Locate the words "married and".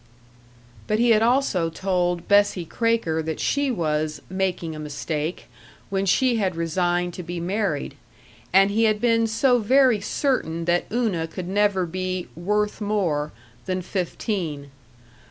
7.39-8.71